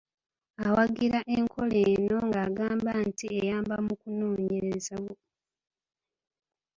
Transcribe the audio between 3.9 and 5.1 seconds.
kunoonyereza.